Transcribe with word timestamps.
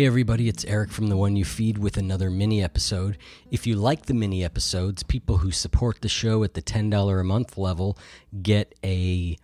Hey, 0.00 0.06
everybody, 0.06 0.48
it's 0.48 0.64
Eric 0.64 0.90
from 0.90 1.08
The 1.08 1.16
One 1.18 1.36
You 1.36 1.44
Feed 1.44 1.76
with 1.76 1.98
another 1.98 2.30
mini 2.30 2.64
episode. 2.64 3.18
If 3.50 3.66
you 3.66 3.76
like 3.76 4.06
the 4.06 4.14
mini 4.14 4.42
episodes, 4.42 5.02
people 5.02 5.36
who 5.36 5.50
support 5.50 6.00
the 6.00 6.08
show 6.08 6.42
at 6.42 6.54
the 6.54 6.62
$10 6.62 7.20
a 7.20 7.22
month 7.22 7.58
level 7.58 7.98
get 8.40 8.74
a 8.82 9.36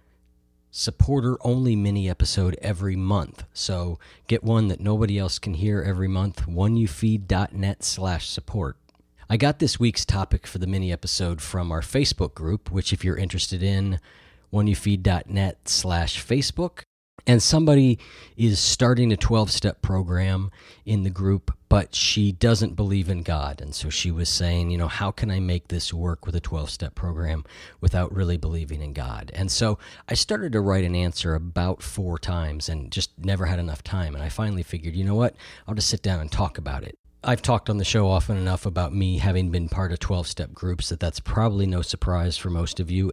supporter 0.70 1.36
only 1.42 1.76
mini 1.76 2.08
episode 2.08 2.56
every 2.62 2.96
month. 2.96 3.44
So 3.52 3.98
get 4.28 4.42
one 4.42 4.68
that 4.68 4.80
nobody 4.80 5.18
else 5.18 5.38
can 5.38 5.52
hear 5.52 5.82
every 5.82 6.08
month, 6.08 6.46
oneyoufeed.net 6.46 7.84
slash 7.84 8.26
support. 8.26 8.78
I 9.28 9.36
got 9.36 9.58
this 9.58 9.78
week's 9.78 10.06
topic 10.06 10.46
for 10.46 10.56
the 10.56 10.66
mini 10.66 10.90
episode 10.90 11.42
from 11.42 11.70
our 11.70 11.82
Facebook 11.82 12.32
group, 12.32 12.70
which 12.70 12.94
if 12.94 13.04
you're 13.04 13.18
interested 13.18 13.62
in, 13.62 14.00
oneyoufeed.net 14.50 15.68
slash 15.68 16.24
Facebook 16.24 16.84
and 17.26 17.42
somebody 17.42 17.98
is 18.36 18.60
starting 18.60 19.12
a 19.12 19.16
12 19.16 19.50
step 19.50 19.82
program 19.82 20.50
in 20.84 21.02
the 21.02 21.10
group 21.10 21.52
but 21.68 21.94
she 21.94 22.30
doesn't 22.30 22.76
believe 22.76 23.08
in 23.10 23.22
god. 23.22 23.60
And 23.60 23.74
so 23.74 23.90
she 23.90 24.10
was 24.10 24.28
saying 24.28 24.70
you 24.70 24.78
know 24.78 24.88
how 24.88 25.10
can 25.10 25.30
i 25.30 25.40
make 25.40 25.68
this 25.68 25.92
work 25.92 26.24
with 26.24 26.36
a 26.36 26.40
12 26.40 26.70
step 26.70 26.94
program 26.94 27.44
without 27.80 28.14
really 28.14 28.36
believing 28.36 28.82
in 28.82 28.92
god? 28.92 29.30
And 29.34 29.50
so 29.50 29.78
i 30.08 30.14
started 30.14 30.52
to 30.52 30.60
write 30.60 30.84
an 30.84 30.94
answer 30.94 31.34
about 31.34 31.82
four 31.82 32.18
times 32.18 32.68
and 32.68 32.92
just 32.92 33.10
never 33.18 33.46
had 33.46 33.58
enough 33.58 33.82
time. 33.82 34.14
And 34.14 34.22
i 34.22 34.28
finally 34.28 34.62
figured 34.62 34.94
you 34.94 35.04
know 35.04 35.14
what? 35.14 35.34
I'll 35.66 35.74
just 35.74 35.88
sit 35.88 36.02
down 36.02 36.20
and 36.20 36.30
talk 36.30 36.58
about 36.58 36.84
it. 36.84 36.98
I've 37.24 37.42
talked 37.42 37.68
on 37.68 37.78
the 37.78 37.84
show 37.84 38.08
often 38.08 38.36
enough 38.36 38.66
about 38.66 38.94
me 38.94 39.18
having 39.18 39.50
been 39.50 39.68
part 39.68 39.90
of 39.90 39.98
12 39.98 40.28
step 40.28 40.52
groups 40.52 40.90
that 40.90 41.00
that's 41.00 41.18
probably 41.18 41.66
no 41.66 41.82
surprise 41.82 42.36
for 42.36 42.50
most 42.50 42.78
of 42.78 42.88
you 42.88 43.10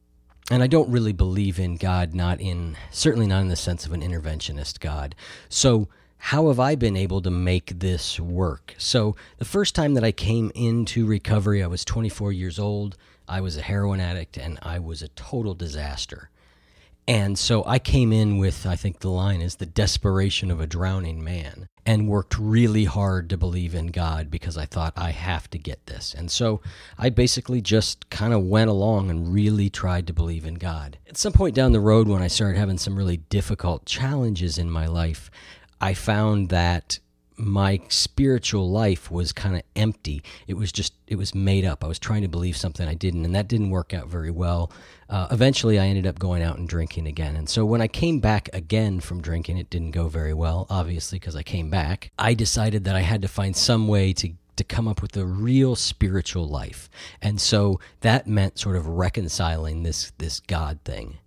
and 0.51 0.61
I 0.61 0.67
don't 0.67 0.91
really 0.91 1.13
believe 1.13 1.59
in 1.59 1.77
God, 1.77 2.13
not 2.13 2.41
in, 2.41 2.75
certainly 2.91 3.27
not 3.27 3.41
in 3.41 3.47
the 3.47 3.55
sense 3.55 3.85
of 3.85 3.93
an 3.93 4.01
interventionist 4.01 4.79
God. 4.79 5.15
So, 5.49 5.87
how 6.17 6.47
have 6.47 6.59
I 6.59 6.75
been 6.75 6.95
able 6.95 7.21
to 7.21 7.29
make 7.29 7.79
this 7.79 8.19
work? 8.19 8.75
So, 8.77 9.15
the 9.37 9.45
first 9.45 9.75
time 9.75 9.93
that 9.95 10.03
I 10.03 10.11
came 10.11 10.51
into 10.55 11.05
recovery, 11.05 11.63
I 11.63 11.67
was 11.67 11.85
24 11.85 12.31
years 12.31 12.59
old. 12.59 12.95
I 13.27 13.41
was 13.41 13.57
a 13.57 13.61
heroin 13.61 13.99
addict 13.99 14.37
and 14.37 14.59
I 14.61 14.79
was 14.79 15.01
a 15.01 15.07
total 15.09 15.53
disaster. 15.53 16.29
And 17.07 17.37
so 17.37 17.63
I 17.65 17.79
came 17.79 18.13
in 18.13 18.37
with, 18.37 18.65
I 18.65 18.75
think 18.75 18.99
the 18.99 19.09
line 19.09 19.41
is 19.41 19.55
the 19.55 19.65
desperation 19.65 20.49
of 20.49 20.61
a 20.61 20.67
drowning 20.67 21.23
man 21.23 21.67
and 21.85 22.07
worked 22.07 22.39
really 22.39 22.85
hard 22.85 23.29
to 23.29 23.37
believe 23.37 23.75
in 23.75 23.87
God 23.87 24.31
because 24.31 24.57
I 24.57 24.65
thought 24.65 24.93
I 24.95 25.11
have 25.11 25.49
to 25.49 25.57
get 25.57 25.85
this. 25.85 26.13
And 26.13 26.31
so 26.31 26.61
I 26.97 27.09
basically 27.09 27.61
just 27.61 28.09
kind 28.09 28.33
of 28.33 28.43
went 28.43 28.69
along 28.69 29.09
and 29.09 29.33
really 29.33 29.69
tried 29.69 30.07
to 30.07 30.13
believe 30.13 30.45
in 30.45 30.55
God. 30.55 30.97
At 31.07 31.17
some 31.17 31.33
point 31.33 31.55
down 31.55 31.73
the 31.73 31.81
road, 31.81 32.07
when 32.07 32.21
I 32.21 32.27
started 32.27 32.57
having 32.57 32.77
some 32.77 32.95
really 32.95 33.17
difficult 33.17 33.85
challenges 33.85 34.57
in 34.57 34.69
my 34.69 34.87
life, 34.87 35.29
I 35.81 35.93
found 35.93 36.47
that 36.49 36.99
my 37.37 37.81
spiritual 37.89 38.69
life 38.69 39.09
was 39.11 39.31
kind 39.31 39.55
of 39.55 39.63
empty. 39.75 40.23
It 40.47 40.55
was 40.55 40.71
just, 40.71 40.93
it 41.07 41.15
was 41.15 41.33
made 41.33 41.65
up. 41.65 41.83
I 41.83 41.87
was 41.87 41.99
trying 41.99 42.21
to 42.21 42.27
believe 42.27 42.57
something 42.57 42.87
I 42.87 42.93
didn't, 42.93 43.25
and 43.25 43.35
that 43.35 43.47
didn't 43.47 43.69
work 43.69 43.93
out 43.93 44.07
very 44.07 44.31
well. 44.31 44.71
Uh, 45.09 45.27
eventually, 45.31 45.79
I 45.79 45.87
ended 45.87 46.07
up 46.07 46.19
going 46.19 46.41
out 46.41 46.57
and 46.57 46.67
drinking 46.67 47.07
again. 47.07 47.35
And 47.35 47.49
so 47.49 47.65
when 47.65 47.81
I 47.81 47.87
came 47.87 48.19
back 48.19 48.49
again 48.53 48.99
from 48.99 49.21
drinking, 49.21 49.57
it 49.57 49.69
didn't 49.69 49.91
go 49.91 50.07
very 50.07 50.33
well, 50.33 50.67
obviously, 50.69 51.19
because 51.19 51.35
I 51.35 51.43
came 51.43 51.69
back. 51.69 52.11
I 52.17 52.33
decided 52.33 52.83
that 52.85 52.95
I 52.95 53.01
had 53.01 53.21
to 53.21 53.27
find 53.27 53.55
some 53.55 53.87
way 53.87 54.13
to 54.13 54.33
to 54.55 54.63
come 54.63 54.87
up 54.87 55.01
with 55.01 55.17
a 55.17 55.25
real 55.25 55.75
spiritual 55.75 56.47
life. 56.47 56.87
And 57.23 57.41
so 57.41 57.79
that 58.01 58.27
meant 58.27 58.59
sort 58.59 58.75
of 58.75 58.87
reconciling 58.87 59.83
this 59.83 60.11
this 60.17 60.39
God 60.39 60.79
thing. 60.85 61.17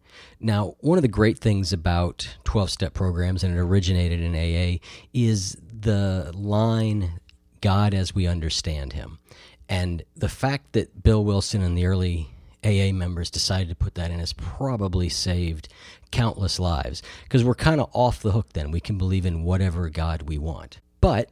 Now, 0.41 0.77
one 0.81 0.99
of 0.99 1.03
the 1.03 1.09
great 1.09 1.39
things 1.39 1.73
about 1.73 2.37
12 2.45 2.71
step 2.71 2.95
programs, 2.95 3.43
and 3.43 3.57
it 3.57 3.61
originated 3.61 4.21
in 4.21 4.35
AA, 4.35 4.79
is 5.13 5.57
the 5.81 6.33
line 6.35 7.21
God 7.61 7.95
as 7.95 8.15
we 8.15 8.27
understand 8.27 8.93
him. 8.93 9.19
And 9.69 10.05
the 10.15 10.29
fact 10.29 10.73
that 10.73 11.03
Bill 11.03 11.25
Wilson 11.25 11.63
and 11.63 11.77
the 11.77 11.87
early 11.87 12.29
AA 12.65 12.93
members 12.93 13.31
decided 13.31 13.69
to 13.69 13.75
put 13.75 13.95
that 13.95 14.11
in 14.11 14.19
has 14.19 14.33
probably 14.33 15.09
saved 15.09 15.69
countless 16.11 16.59
lives 16.59 17.03
because 17.25 17.45
we're 17.45 17.55
kind 17.55 17.81
of 17.81 17.91
off 17.93 18.23
the 18.23 18.33
hook 18.33 18.53
then. 18.53 18.71
We 18.71 18.81
can 18.81 18.99
believe 18.99 19.27
in 19.27 19.43
whatever 19.43 19.89
God 19.89 20.23
we 20.23 20.39
want. 20.39 20.81
But 21.01 21.31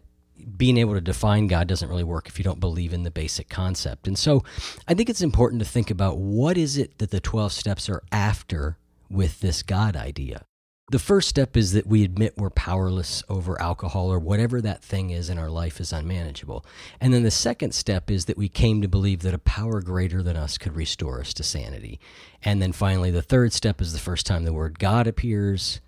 being 0.56 0.76
able 0.76 0.94
to 0.94 1.00
define 1.00 1.46
God 1.46 1.68
doesn't 1.68 1.88
really 1.88 2.04
work 2.04 2.28
if 2.28 2.38
you 2.38 2.44
don't 2.44 2.60
believe 2.60 2.92
in 2.92 3.02
the 3.02 3.10
basic 3.10 3.48
concept. 3.48 4.06
And 4.06 4.18
so 4.18 4.44
I 4.86 4.94
think 4.94 5.08
it's 5.08 5.22
important 5.22 5.60
to 5.62 5.68
think 5.68 5.90
about 5.90 6.18
what 6.18 6.58
is 6.58 6.76
it 6.76 6.98
that 6.98 7.10
the 7.10 7.20
12 7.20 7.52
steps 7.52 7.88
are 7.88 8.02
after 8.12 8.76
with 9.08 9.40
this 9.40 9.62
God 9.62 9.96
idea. 9.96 10.44
The 10.90 10.98
first 10.98 11.30
step 11.30 11.56
is 11.56 11.72
that 11.72 11.86
we 11.86 12.04
admit 12.04 12.34
we're 12.36 12.50
powerless 12.50 13.22
over 13.30 13.60
alcohol 13.60 14.12
or 14.12 14.18
whatever 14.18 14.60
that 14.60 14.84
thing 14.84 15.08
is 15.08 15.30
in 15.30 15.38
our 15.38 15.48
life 15.48 15.80
is 15.80 15.94
unmanageable. 15.94 16.66
And 17.00 17.14
then 17.14 17.22
the 17.22 17.30
second 17.30 17.74
step 17.74 18.10
is 18.10 18.26
that 18.26 18.36
we 18.36 18.50
came 18.50 18.82
to 18.82 18.88
believe 18.88 19.22
that 19.22 19.32
a 19.32 19.38
power 19.38 19.80
greater 19.80 20.22
than 20.22 20.36
us 20.36 20.58
could 20.58 20.76
restore 20.76 21.20
us 21.20 21.32
to 21.34 21.42
sanity. 21.42 22.00
And 22.42 22.60
then 22.60 22.72
finally, 22.72 23.10
the 23.10 23.22
third 23.22 23.54
step 23.54 23.80
is 23.80 23.94
the 23.94 23.98
first 23.98 24.26
time 24.26 24.44
the 24.44 24.52
word 24.52 24.78
God 24.78 25.06
appears, 25.06 25.80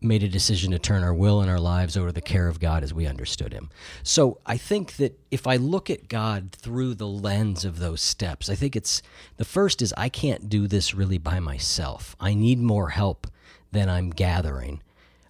made 0.00 0.22
a 0.22 0.28
decision 0.28 0.70
to 0.70 0.78
turn 0.78 1.02
our 1.02 1.14
will 1.14 1.40
and 1.40 1.50
our 1.50 1.58
lives 1.58 1.96
over 1.96 2.06
to 2.06 2.12
the 2.12 2.20
care 2.20 2.46
of 2.46 2.60
God 2.60 2.84
as 2.84 2.94
we 2.94 3.08
understood 3.08 3.52
Him. 3.52 3.68
So 4.04 4.38
I 4.46 4.58
think 4.58 4.94
that 4.98 5.18
if 5.32 5.44
I 5.48 5.56
look 5.56 5.90
at 5.90 6.06
God 6.06 6.52
through 6.52 6.94
the 6.94 7.08
lens 7.08 7.64
of 7.64 7.80
those 7.80 8.00
steps, 8.00 8.48
I 8.48 8.54
think 8.54 8.76
it's 8.76 9.02
the 9.38 9.44
first 9.44 9.82
is 9.82 9.92
I 9.96 10.08
can't 10.08 10.48
do 10.48 10.68
this 10.68 10.94
really 10.94 11.18
by 11.18 11.40
myself. 11.40 12.14
I 12.20 12.34
need 12.34 12.60
more 12.60 12.90
help 12.90 13.26
than 13.74 13.90
I'm 13.90 14.08
gathering. 14.08 14.80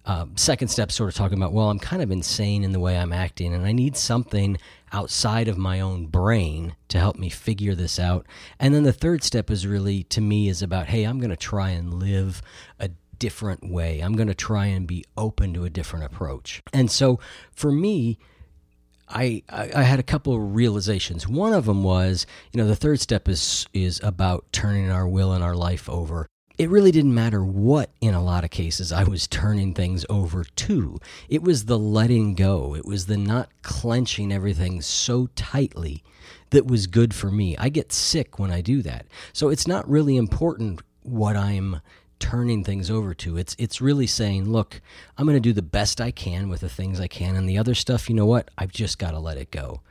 Uh, 0.05 0.27
second 0.35 0.67
step, 0.67 0.91
sort 0.91 1.09
of 1.09 1.15
talking 1.15 1.37
about, 1.37 1.51
well, 1.51 1.71
I'm 1.71 1.79
kind 1.79 2.01
of 2.01 2.11
insane 2.11 2.63
in 2.63 2.71
the 2.71 2.79
way 2.79 2.97
I'm 2.97 3.11
acting, 3.11 3.53
and 3.53 3.65
I 3.65 3.71
need 3.71 3.97
something 3.97 4.57
outside 4.93 5.47
of 5.47 5.57
my 5.57 5.81
own 5.81 6.05
brain 6.05 6.75
to 6.89 6.99
help 6.99 7.17
me 7.17 7.29
figure 7.29 7.73
this 7.73 7.99
out. 7.99 8.27
And 8.59 8.73
then 8.73 8.83
the 8.83 8.93
third 8.93 9.23
step 9.23 9.49
is 9.49 9.65
really, 9.65 10.03
to 10.03 10.21
me, 10.21 10.47
is 10.47 10.61
about, 10.61 10.87
hey, 10.87 11.03
I'm 11.03 11.19
going 11.19 11.31
to 11.31 11.35
try 11.35 11.71
and 11.71 11.95
live 11.95 12.43
a 12.79 12.91
different 13.17 13.67
way. 13.69 13.99
I'm 13.99 14.13
going 14.15 14.27
to 14.27 14.35
try 14.35 14.67
and 14.67 14.87
be 14.87 15.03
open 15.17 15.53
to 15.55 15.65
a 15.65 15.69
different 15.71 16.05
approach. 16.05 16.61
And 16.71 16.91
so 16.91 17.19
for 17.51 17.71
me, 17.71 18.19
I, 19.07 19.43
I 19.49 19.83
had 19.83 19.99
a 19.99 20.03
couple 20.03 20.35
of 20.35 20.55
realizations. 20.55 21.27
One 21.27 21.53
of 21.53 21.65
them 21.65 21.83
was, 21.83 22.25
you 22.51 22.61
know, 22.61 22.67
the 22.67 22.75
third 22.75 22.99
step 22.99 23.27
is 23.27 23.67
is 23.73 24.01
about 24.03 24.45
turning 24.51 24.89
our 24.89 25.07
will 25.07 25.31
and 25.31 25.43
our 25.43 25.55
life 25.55 25.87
over 25.89 26.27
it 26.57 26.69
really 26.69 26.91
didn't 26.91 27.13
matter 27.13 27.43
what, 27.43 27.89
in 28.01 28.13
a 28.13 28.23
lot 28.23 28.43
of 28.43 28.49
cases, 28.49 28.91
I 28.91 29.03
was 29.03 29.27
turning 29.27 29.73
things 29.73 30.05
over 30.09 30.43
to. 30.43 30.99
It 31.29 31.41
was 31.41 31.65
the 31.65 31.79
letting 31.79 32.35
go, 32.35 32.75
it 32.75 32.85
was 32.85 33.07
the 33.07 33.17
not 33.17 33.49
clenching 33.61 34.31
everything 34.31 34.81
so 34.81 35.27
tightly 35.35 36.03
that 36.51 36.67
was 36.67 36.87
good 36.87 37.13
for 37.13 37.31
me. 37.31 37.57
I 37.57 37.69
get 37.69 37.91
sick 37.91 38.39
when 38.39 38.51
I 38.51 38.61
do 38.61 38.81
that. 38.83 39.05
So 39.33 39.49
it's 39.49 39.67
not 39.67 39.89
really 39.89 40.15
important 40.15 40.81
what 41.03 41.35
I'm 41.35 41.81
turning 42.19 42.63
things 42.63 42.89
over 42.89 43.13
to. 43.13 43.37
It's 43.37 43.55
it's 43.59 43.81
really 43.81 44.07
saying, 44.07 44.49
look, 44.49 44.81
I'm 45.17 45.25
going 45.25 45.35
to 45.35 45.41
do 45.41 45.53
the 45.53 45.61
best 45.61 45.99
I 45.99 46.11
can 46.11 46.49
with 46.49 46.61
the 46.61 46.69
things 46.69 46.99
I 46.99 47.07
can 47.07 47.35
and 47.35 47.47
the 47.47 47.57
other 47.57 47.75
stuff, 47.75 48.09
you 48.09 48.15
know 48.15 48.25
what? 48.25 48.49
I've 48.57 48.71
just 48.71 48.99
got 48.99 49.11
to 49.11 49.19
let 49.19 49.37
it 49.37 49.51
go. 49.51 49.81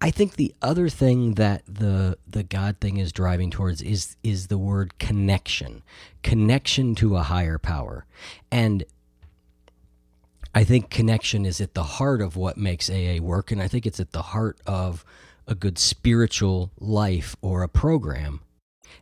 I 0.00 0.10
think 0.10 0.36
the 0.36 0.54
other 0.62 0.88
thing 0.88 1.34
that 1.34 1.62
the 1.66 2.18
the 2.26 2.44
God 2.44 2.76
thing 2.80 2.98
is 2.98 3.12
driving 3.12 3.50
towards 3.50 3.82
is 3.82 4.16
is 4.22 4.46
the 4.46 4.58
word 4.58 4.98
connection, 4.98 5.82
connection 6.22 6.94
to 6.96 7.16
a 7.16 7.22
higher 7.22 7.58
power, 7.58 8.06
and 8.50 8.84
I 10.54 10.64
think 10.64 10.90
connection 10.90 11.44
is 11.44 11.60
at 11.60 11.74
the 11.74 11.82
heart 11.82 12.20
of 12.20 12.36
what 12.36 12.56
makes 12.56 12.88
AA 12.88 13.20
work, 13.20 13.50
and 13.50 13.60
I 13.60 13.68
think 13.68 13.86
it's 13.86 14.00
at 14.00 14.12
the 14.12 14.22
heart 14.22 14.58
of 14.66 15.04
a 15.46 15.54
good 15.54 15.78
spiritual 15.78 16.70
life 16.78 17.34
or 17.42 17.62
a 17.62 17.68
program. 17.68 18.40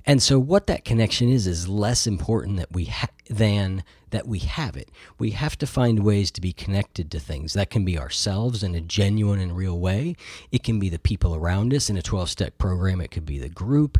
And 0.04 0.22
so, 0.22 0.38
what 0.38 0.66
that 0.66 0.84
connection 0.84 1.28
is 1.28 1.46
is 1.46 1.68
less 1.68 2.06
important 2.06 2.56
that 2.58 2.72
we 2.72 2.86
ha- 2.86 3.08
than 3.28 3.82
that 4.10 4.26
we 4.26 4.38
have 4.38 4.76
it. 4.76 4.90
We 5.18 5.30
have 5.32 5.58
to 5.58 5.66
find 5.66 6.04
ways 6.04 6.30
to 6.32 6.40
be 6.40 6.52
connected 6.52 7.10
to 7.10 7.20
things. 7.20 7.52
That 7.54 7.70
can 7.70 7.84
be 7.84 7.98
ourselves 7.98 8.62
in 8.62 8.74
a 8.74 8.80
genuine 8.80 9.40
and 9.40 9.56
real 9.56 9.78
way. 9.78 10.16
It 10.52 10.62
can 10.62 10.78
be 10.78 10.88
the 10.88 10.98
people 10.98 11.34
around 11.34 11.74
us 11.74 11.90
in 11.90 11.96
a 11.96 12.02
12 12.02 12.30
step 12.30 12.58
program. 12.58 13.00
It 13.00 13.10
could 13.10 13.26
be 13.26 13.38
the 13.38 13.48
group. 13.48 13.98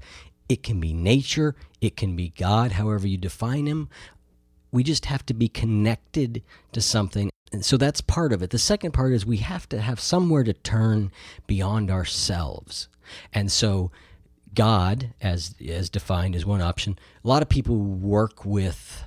It 0.48 0.62
can 0.62 0.80
be 0.80 0.92
nature. 0.92 1.56
It 1.80 1.96
can 1.96 2.14
be 2.14 2.30
God, 2.30 2.72
however 2.72 3.06
you 3.06 3.18
define 3.18 3.66
Him. 3.66 3.88
We 4.70 4.82
just 4.82 5.06
have 5.06 5.26
to 5.26 5.34
be 5.34 5.48
connected 5.48 6.42
to 6.72 6.80
something. 6.80 7.30
And 7.52 7.64
so 7.64 7.76
that's 7.76 8.00
part 8.00 8.32
of 8.32 8.42
it. 8.42 8.50
The 8.50 8.58
second 8.58 8.92
part 8.92 9.12
is 9.12 9.24
we 9.24 9.38
have 9.38 9.68
to 9.70 9.80
have 9.80 10.00
somewhere 10.00 10.44
to 10.44 10.52
turn 10.52 11.10
beyond 11.46 11.90
ourselves. 11.90 12.88
And 13.32 13.50
so 13.50 13.90
God, 14.56 15.14
as 15.20 15.54
as 15.66 15.88
defined, 15.90 16.34
is 16.34 16.44
one 16.44 16.62
option. 16.62 16.98
A 17.24 17.28
lot 17.28 17.42
of 17.42 17.48
people 17.48 17.76
work 17.76 18.44
with 18.44 19.04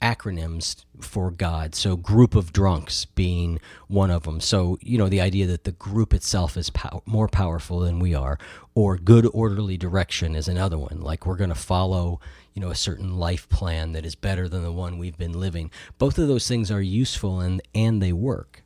acronyms 0.00 0.84
for 1.00 1.30
God. 1.32 1.74
So, 1.74 1.96
group 1.96 2.34
of 2.36 2.52
drunks 2.52 3.04
being 3.06 3.60
one 3.88 4.10
of 4.12 4.22
them. 4.24 4.40
So, 4.40 4.78
you 4.80 4.98
know, 4.98 5.08
the 5.08 5.20
idea 5.20 5.46
that 5.46 5.64
the 5.64 5.72
group 5.72 6.14
itself 6.14 6.56
is 6.56 6.70
pow 6.70 7.02
more 7.06 7.28
powerful 7.28 7.80
than 7.80 7.98
we 7.98 8.14
are, 8.14 8.38
or 8.74 8.96
good 8.96 9.26
orderly 9.32 9.76
direction 9.76 10.36
is 10.36 10.48
another 10.48 10.78
one. 10.78 11.00
Like 11.00 11.26
we're 11.26 11.36
going 11.36 11.50
to 11.50 11.56
follow, 11.56 12.20
you 12.54 12.62
know, 12.62 12.70
a 12.70 12.76
certain 12.76 13.18
life 13.18 13.48
plan 13.48 13.92
that 13.92 14.06
is 14.06 14.14
better 14.14 14.48
than 14.48 14.62
the 14.62 14.72
one 14.72 14.98
we've 14.98 15.18
been 15.18 15.38
living. 15.40 15.70
Both 15.98 16.18
of 16.18 16.28
those 16.28 16.46
things 16.46 16.70
are 16.70 16.82
useful 16.82 17.40
and 17.40 17.60
and 17.74 18.00
they 18.02 18.12
work. 18.12 18.62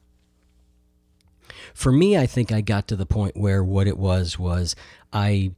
for 1.75 1.93
me, 1.93 2.17
I 2.19 2.27
think 2.27 2.53
I 2.53 2.61
got 2.61 2.89
to 2.89 2.97
the 2.97 3.07
point 3.07 3.37
where 3.37 3.65
what 3.65 3.87
it 3.87 3.99
was 3.99 4.39
was 4.39 4.77
I 5.13 5.53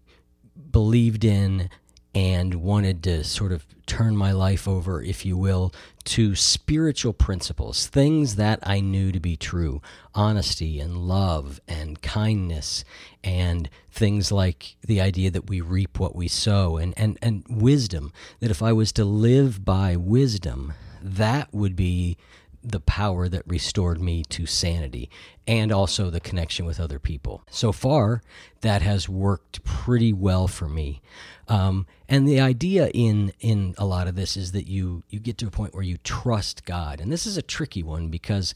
believed 0.71 1.25
in 1.25 1.71
and 2.15 2.55
wanted 2.55 3.03
to 3.03 3.25
sort 3.25 3.51
of 3.51 3.67
turn 3.87 4.17
my 4.17 4.31
life 4.31 4.69
over, 4.69 5.03
if 5.03 5.27
you 5.27 5.37
will, 5.37 5.75
to 6.05 6.35
spiritual 6.37 7.13
principles, 7.13 7.87
things 7.89 8.37
that 8.37 8.61
I 8.63 8.81
knew 8.81 9.11
to 9.11 9.21
be 9.21 9.37
true 9.37 9.83
honesty 10.15 10.79
and 10.79 10.97
love 10.97 11.61
and 11.67 12.01
kindness, 12.03 12.85
and 13.25 13.69
things 13.91 14.31
like 14.31 14.77
the 14.87 15.01
idea 15.01 15.31
that 15.33 15.49
we 15.49 15.61
reap 15.61 15.99
what 15.99 16.15
we 16.15 16.29
sow, 16.29 16.77
and, 16.77 16.95
and, 16.97 17.19
and 17.21 17.45
wisdom. 17.49 18.13
That 18.39 18.51
if 18.51 18.63
I 18.63 18.73
was 18.73 18.93
to 18.93 19.05
live 19.05 19.65
by 19.65 19.97
wisdom, 19.97 20.73
that 21.03 21.53
would 21.53 21.75
be 21.75 22.17
the 22.65 22.81
power 22.81 23.29
that 23.29 23.43
restored 23.47 24.01
me 24.01 24.25
to 24.25 24.47
sanity 24.47 25.11
and 25.47 25.71
also 25.71 26.09
the 26.09 26.21
connection 26.21 26.65
with 26.65 26.81
other 26.81 26.99
people. 26.99 27.43
So 27.51 27.73
far, 27.73 28.23
that 28.63 28.81
has 28.81 29.09
worked 29.09 29.63
pretty 29.65 30.13
well 30.13 30.49
for 30.49 30.69
me. 30.69 31.03
Um, 31.47 31.87
and 32.09 32.27
the 32.27 32.41
idea 32.41 32.91
in 32.95 33.33
in 33.41 33.75
a 33.77 33.85
lot 33.85 34.09
of 34.09 34.15
this 34.15 34.37
is 34.37 34.53
that 34.53 34.67
you 34.67 35.03
you 35.11 35.21
get 35.21 35.37
to 35.39 35.47
a 35.47 35.51
point 35.51 35.75
where 35.75 35.83
you 35.83 35.99
trust 35.99 36.65
God, 36.65 37.01
and 37.01 37.13
this 37.13 37.27
is 37.27 37.37
a 37.37 37.43
tricky 37.43 37.83
one 37.83 38.09
because 38.09 38.55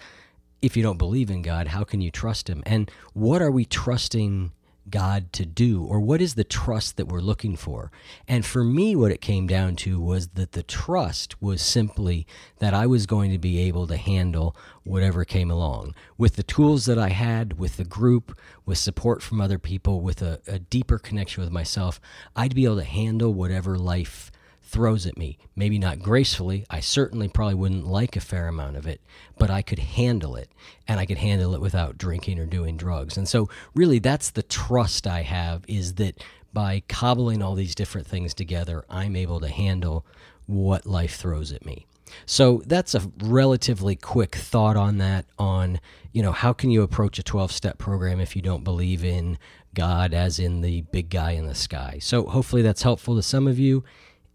if 0.63 0.77
you 0.77 0.83
don't 0.83 0.99
believe 0.99 1.31
in 1.31 1.43
God, 1.43 1.69
how 1.69 1.85
can 1.85 2.01
you 2.01 2.11
trust 2.11 2.49
Him? 2.49 2.63
And 2.67 2.91
what 3.13 3.43
are 3.43 3.51
we 3.51 3.65
trusting 3.65 4.53
God 4.91 5.33
to 5.35 5.47
do, 5.47 5.85
or 5.85 6.01
what 6.01 6.21
is 6.21 6.35
the 6.35 6.45
trust 6.45 6.97
that 6.97 7.07
we're 7.07 7.21
looking 7.21 7.57
for? 7.57 7.91
And 8.27 8.45
for 8.45 8.65
me, 8.65 8.95
what 8.97 9.13
it 9.13 9.21
came 9.21 9.47
down 9.47 9.77
to 9.77 10.01
was 10.01 10.29
that 10.29 10.53
the 10.53 10.63
trust 10.63 11.41
was 11.43 11.63
simply 11.63 12.27
that 12.59 12.75
I 12.75 12.87
was 12.87 13.07
going 13.07 13.31
to 13.31 13.39
be 13.39 13.59
able 13.61 13.87
to 13.87 13.97
handle 13.97 14.57
whatever 14.85 15.25
came 15.25 15.51
along 15.51 15.95
with 16.17 16.37
the 16.37 16.43
tools 16.43 16.87
that 16.87 16.99
I 16.99 17.11
had, 17.11 17.59
with 17.59 17.77
the 17.77 17.85
group, 17.85 18.39
with 18.65 18.79
support 18.79 19.23
from 19.23 19.41
other 19.41 19.59
people, 19.59 20.01
with 20.01 20.23
a, 20.23 20.41
a 20.47 20.59
deeper 20.59 20.99
connection 20.99 21.43
with 21.43 21.53
myself. 21.53 22.01
I'd 22.35 22.55
be 22.55 22.65
able 22.65 22.77
to 22.77 22.85
handle 22.85 23.35
whatever 23.35 23.77
life 23.79 24.31
throws 24.69 25.07
at 25.07 25.17
me. 25.17 25.39
Maybe 25.57 25.79
not 25.79 26.01
gracefully. 26.01 26.65
I 26.69 26.81
certainly 26.81 27.29
probably 27.29 27.55
wouldn't 27.55 27.87
like 27.87 28.17
a 28.17 28.21
fair 28.21 28.49
amount 28.49 28.77
of 28.77 28.87
it, 28.87 29.01
but 29.39 29.51
I 29.51 29.63
could 29.63 29.79
handle 29.79 30.37
it. 30.37 30.51
And 30.87 31.01
I 31.01 31.07
could 31.07 31.19
handle 31.19 31.55
it 31.55 31.61
without 31.61 31.99
drinking 31.99 32.39
or 32.39 32.47
doing 32.47 32.77
drugs. 32.77 33.17
And 33.17 33.29
so, 33.29 33.49
really, 33.75 33.99
that's 33.99 34.31
the 34.31 34.43
trust 34.43 35.07
I 35.07 35.23
have 35.23 35.65
is 35.67 35.95
that 35.95 36.23
by 36.53 36.83
cobbling 36.89 37.43
all 37.43 37.55
these 37.55 37.75
different 37.75 38.07
things 38.07 38.35
together, 38.35 38.85
I'm 38.89 39.17
able 39.17 39.41
to 39.41 39.49
handle 39.49 40.07
what 40.47 40.87
life 40.87 41.17
throws 41.17 41.53
at 41.53 41.65
me. 41.65 41.87
So 42.25 42.63
that's 42.65 42.95
a 42.95 43.03
relatively 43.19 43.95
quick 43.95 44.35
thought 44.35 44.77
on 44.77 44.97
that 44.99 45.27
on, 45.39 45.79
you 46.13 46.23
know, 46.23 46.33
how 46.33 46.55
can 46.55 46.71
you 46.71 46.83
approach 46.83 47.19
a 47.19 47.23
12-step 47.23 47.77
program 47.77 48.19
if 48.19 48.35
you 48.35 48.41
don't 48.41 48.65
believe 48.65 49.05
in 49.05 49.37
God 49.75 50.15
as 50.15 50.39
in 50.39 50.61
the 50.61 50.83
big 50.83 51.11
guy 51.11 51.33
in 51.33 51.47
the 51.47 51.55
sky. 51.55 51.99
So 52.01 52.25
hopefully 52.27 52.63
that's 52.63 52.83
helpful 52.83 53.15
to 53.17 53.23
some 53.23 53.47
of 53.47 53.59
you 53.59 53.85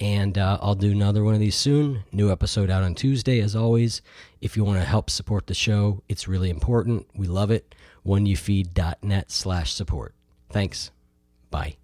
and 0.03 0.37
uh, 0.37 0.57
I'll 0.61 0.75
do 0.75 0.91
another 0.91 1.23
one 1.23 1.33
of 1.33 1.39
these 1.39 1.55
soon. 1.55 2.03
New 2.11 2.29
episode 2.29 2.69
out 2.69 2.83
on 2.83 2.93
Tuesday, 2.93 3.39
as 3.39 3.55
always. 3.55 4.01
If 4.41 4.57
you 4.57 4.65
want 4.65 4.79
to 4.79 4.85
help 4.85 5.09
support 5.09 5.47
the 5.47 5.53
show, 5.53 6.03
it's 6.09 6.27
really 6.27 6.49
important. 6.49 7.07
We 7.15 7.25
love 7.25 7.51
it. 7.51 7.73
OneYouFeed.net 8.05 9.31
slash 9.31 9.73
support. 9.73 10.13
Thanks. 10.49 10.91
Bye. 11.49 11.77